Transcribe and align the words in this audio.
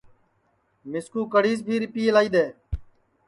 مِسکُو 0.91 1.21
کڑھیس 1.33 1.59
بھی 1.67 1.75
رِپئے 1.83 2.07
لائی 2.15 2.29
دؔے 2.33 2.47